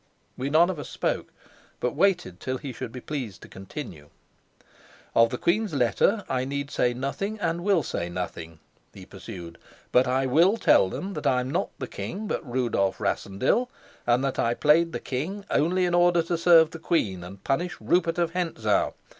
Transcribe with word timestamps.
We 0.35 0.49
none 0.49 0.71
of 0.71 0.79
us 0.79 0.89
spoke, 0.89 1.31
but 1.79 1.93
waited 1.93 2.39
till 2.39 2.57
he 2.57 2.73
should 2.73 2.91
be 2.91 3.01
pleased 3.01 3.43
to 3.43 3.47
continue. 3.47 4.09
"Of 5.13 5.29
the 5.29 5.37
queen's 5.37 5.75
letter 5.75 6.23
I 6.27 6.43
need 6.43 6.71
say 6.71 6.95
nothing 6.95 7.39
and 7.39 7.63
will 7.63 7.83
say 7.83 8.09
nothing," 8.09 8.57
he 8.95 9.05
pursued. 9.05 9.59
"But 9.91 10.07
I 10.07 10.25
will 10.25 10.57
tell 10.57 10.89
them 10.89 11.13
that 11.13 11.27
I'm 11.27 11.51
not 11.51 11.69
the 11.77 11.85
king, 11.85 12.25
but 12.25 12.43
Rudolf 12.43 12.99
Rassendyll, 12.99 13.69
and 14.07 14.23
that 14.25 14.39
I 14.39 14.55
played 14.55 14.91
the 14.91 14.99
king 14.99 15.45
only 15.51 15.85
in 15.85 15.93
order 15.93 16.23
to 16.23 16.35
serve 16.35 16.71
the 16.71 16.79
queen 16.79 17.23
and 17.23 17.43
punish 17.43 17.79
Rupert 17.79 18.17
of 18.17 18.31
Hentzau. 18.31 18.95